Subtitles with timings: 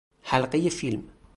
[0.23, 1.03] حلقه فیلم